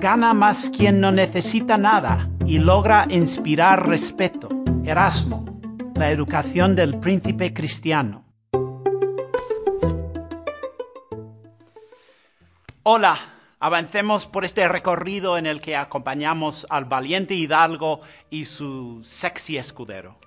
[0.00, 4.48] Gana más quien no necesita nada y logra inspirar respeto.
[4.82, 5.44] Erasmo,
[5.94, 8.24] la educación del príncipe cristiano.
[12.82, 13.18] Hola,
[13.58, 20.18] avancemos por este recorrido en el que acompañamos al valiente hidalgo y su sexy escudero.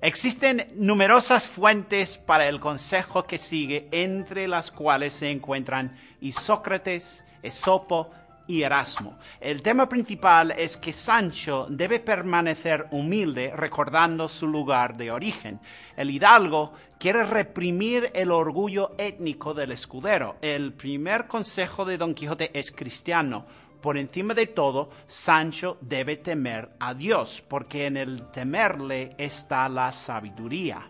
[0.00, 8.10] Existen numerosas fuentes para el consejo que sigue, entre las cuales se encuentran Isócrates, Esopo
[8.46, 9.18] y Erasmo.
[9.40, 15.60] El tema principal es que Sancho debe permanecer humilde recordando su lugar de origen.
[15.96, 20.36] El hidalgo quiere reprimir el orgullo étnico del escudero.
[20.40, 23.44] El primer consejo de Don Quijote es cristiano.
[23.80, 29.92] Por encima de todo, Sancho debe temer a Dios, porque en el temerle está la
[29.92, 30.88] sabiduría.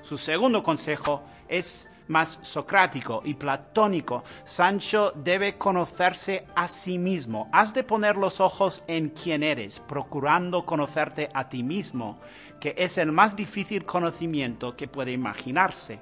[0.00, 7.48] Su segundo consejo es más socrático y platónico, Sancho debe conocerse a sí mismo.
[7.52, 12.18] Has de poner los ojos en quién eres, procurando conocerte a ti mismo,
[12.60, 16.00] que es el más difícil conocimiento que puede imaginarse.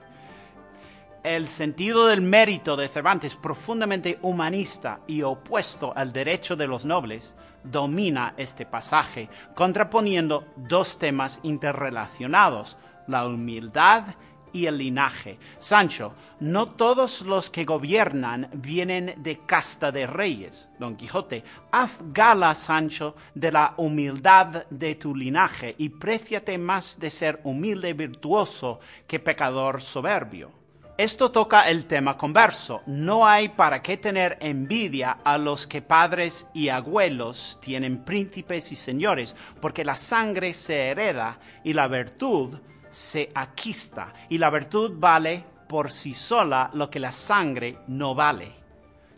[1.22, 7.36] El sentido del mérito de Cervantes, profundamente humanista y opuesto al derecho de los nobles,
[7.62, 14.16] domina este pasaje, contraponiendo dos temas interrelacionados, la humildad y
[14.54, 15.38] el linaje.
[15.58, 20.68] Sancho, no todos los que gobiernan vienen de casta de reyes.
[20.78, 27.10] Don Quijote, haz gala, Sancho, de la humildad de tu linaje y préciate más de
[27.10, 30.62] ser humilde y virtuoso que pecador soberbio.
[30.98, 32.82] Esto toca el tema converso.
[32.86, 38.76] No hay para qué tener envidia a los que padres y abuelos tienen príncipes y
[38.76, 42.58] señores, porque la sangre se hereda y la virtud
[42.92, 48.62] se aquista y la virtud vale por sí sola lo que la sangre no vale.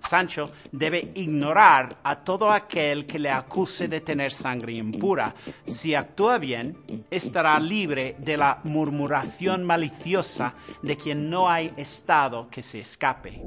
[0.01, 5.35] Sancho debe ignorar a todo aquel que le acuse de tener sangre impura.
[5.67, 12.63] Si actúa bien, estará libre de la murmuración maliciosa de quien no hay estado que
[12.63, 13.43] se escape.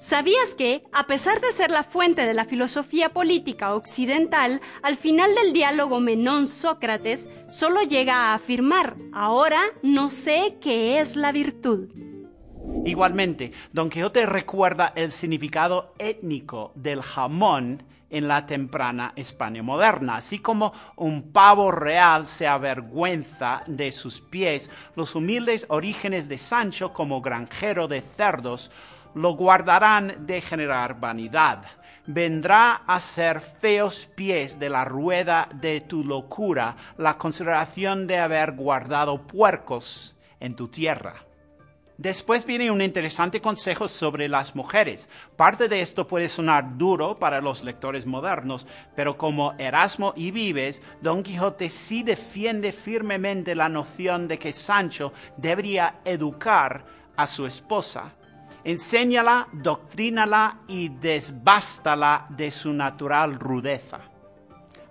[0.00, 5.34] ¿Sabías que, a pesar de ser la fuente de la filosofía política occidental, al final
[5.34, 11.90] del diálogo Menón-Sócrates solo llega a afirmar, ahora no sé qué es la virtud?
[12.86, 20.16] Igualmente, Don Quijote recuerda el significado étnico del jamón en la temprana España moderna.
[20.16, 26.94] Así como un pavo real se avergüenza de sus pies, los humildes orígenes de Sancho
[26.94, 28.70] como granjero de cerdos
[29.14, 31.62] lo guardarán de generar vanidad.
[32.06, 38.52] Vendrá a ser feos pies de la rueda de tu locura la consideración de haber
[38.52, 41.14] guardado puercos en tu tierra.
[42.00, 45.10] Después viene un interesante consejo sobre las mujeres.
[45.36, 48.66] Parte de esto puede sonar duro para los lectores modernos,
[48.96, 55.12] pero como Erasmo y Vives, Don Quijote sí defiende firmemente la noción de que Sancho
[55.36, 58.14] debería educar a su esposa
[58.64, 64.00] enséñala, doctrínala y desbástala de su natural rudeza.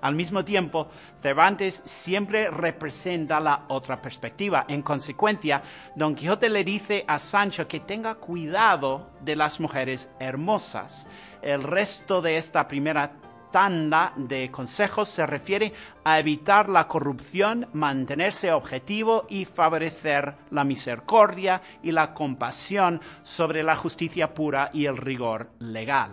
[0.02, 0.88] Al mismo tiempo,
[1.22, 4.66] Cervantes siempre representa la otra perspectiva.
[4.70, 5.62] En consecuencia,
[5.96, 11.08] Don Quijote le dice a Sancho que tenga cuidado de las mujeres hermosas.
[11.42, 13.12] El resto de esta primera
[13.52, 15.74] tanda de consejos se refiere
[16.04, 23.76] a evitar la corrupción, mantenerse objetivo y favorecer la misericordia y la compasión sobre la
[23.76, 26.12] justicia pura y el rigor legal.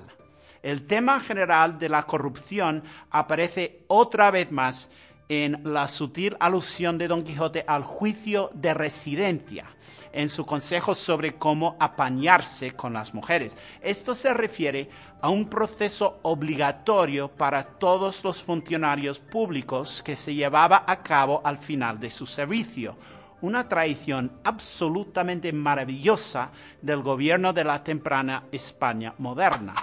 [0.63, 4.91] El tema general de la corrupción aparece otra vez más
[5.29, 9.67] en la sutil alusión de Don Quijote al juicio de residencia
[10.13, 13.57] en su consejo sobre cómo apañarse con las mujeres.
[13.83, 14.89] Esto se refiere
[15.21, 21.59] a un proceso obligatorio para todos los funcionarios públicos que se llevaba a cabo al
[21.59, 22.97] final de su servicio
[23.43, 26.51] una tradición absolutamente maravillosa
[26.81, 29.75] del gobierno de la temprana España moderna.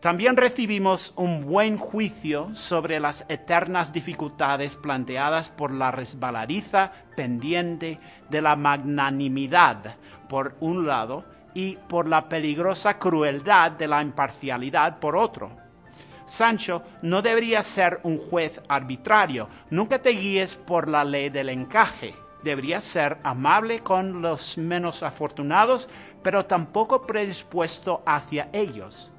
[0.00, 7.98] También recibimos un buen juicio sobre las eternas dificultades planteadas por la resbaladiza pendiente
[8.30, 9.96] de la magnanimidad,
[10.28, 15.50] por un lado, y por la peligrosa crueldad de la imparcialidad, por otro.
[16.26, 22.14] Sancho no debería ser un juez arbitrario, nunca te guíes por la ley del encaje.
[22.44, 25.88] Deberías ser amable con los menos afortunados,
[26.22, 29.10] pero tampoco predispuesto hacia ellos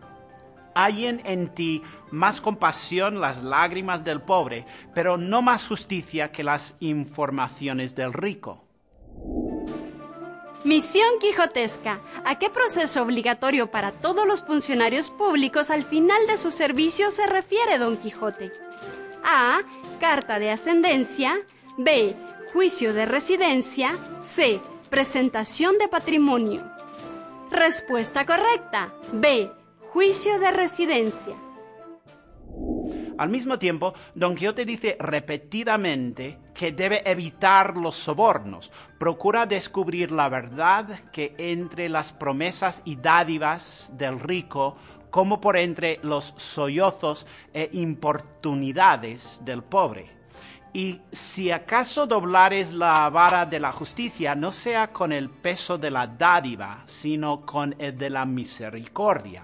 [0.84, 6.76] hay en ti más compasión las lágrimas del pobre, pero no más justicia que las
[6.80, 8.64] informaciones del rico.
[10.64, 12.02] Misión quijotesca.
[12.26, 17.28] ¿A qué proceso obligatorio para todos los funcionarios públicos al final de su servicio se
[17.28, 18.52] refiere Don Quijote?
[19.24, 19.60] A.
[20.02, 21.36] Carta de ascendencia.
[21.78, 22.16] B.
[22.52, 23.92] Juicio de residencia.
[24.22, 24.60] C.
[24.90, 26.70] Presentación de patrimonio.
[27.52, 28.94] Respuesta correcta.
[29.14, 29.50] B.
[29.94, 31.36] Juicio de residencia.
[33.18, 38.72] Al mismo tiempo, Don Quijote dice repetidamente que debe evitar los sobornos.
[39.00, 44.78] Procura descubrir la verdad que entre las promesas y dádivas del rico,
[45.10, 50.08] como por entre los sollozos e importunidades del pobre.
[50.72, 55.90] Y si acaso doblares la vara de la justicia, no sea con el peso de
[55.90, 59.44] la dádiva, sino con el de la misericordia.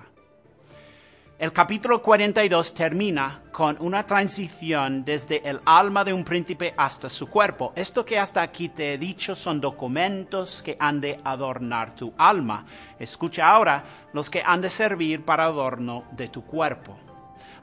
[1.37, 7.27] El capítulo 42 termina con una transición desde el alma de un príncipe hasta su
[7.27, 7.73] cuerpo.
[7.75, 12.63] Esto que hasta aquí te he dicho son documentos que han de adornar tu alma.
[12.97, 13.83] Escucha ahora
[14.13, 16.95] los que han de servir para adorno de tu cuerpo.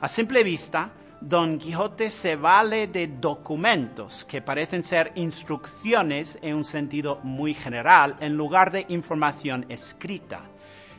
[0.03, 0.91] A simple vista,
[1.23, 8.17] Don Quijote se vale de documentos que parecen ser instrucciones en un sentido muy general
[8.21, 10.52] en lugar de información escrita.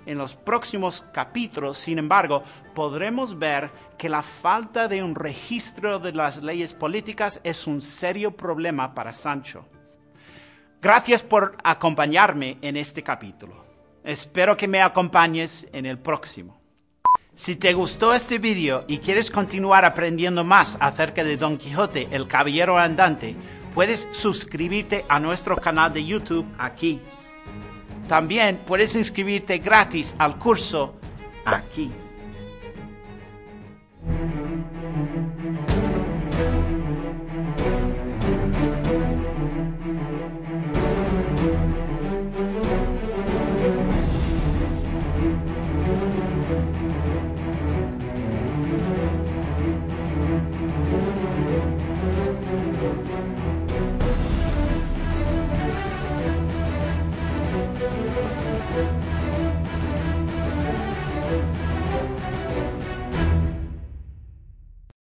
[0.05, 6.11] En los próximos capítulos, sin embargo, podremos ver que la falta de un registro de
[6.11, 9.65] las leyes políticas es un serio problema para Sancho.
[10.81, 13.63] Gracias por acompañarme en este capítulo.
[14.03, 16.61] Espero que me acompañes en el próximo.
[17.33, 22.27] Si te gustó este vídeo y quieres continuar aprendiendo más acerca de Don Quijote, el
[22.27, 23.35] Caballero Andante,
[23.73, 27.01] puedes suscribirte a nuestro canal de YouTube aquí
[28.07, 30.95] también puedes inscribirte gratis al curso
[31.45, 31.91] aquí.